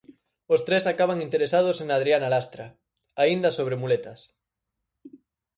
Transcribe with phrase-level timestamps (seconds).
[0.53, 2.65] Os tres acaban interesados en Adriana Lastra,
[3.23, 4.19] aínda sobre muletas.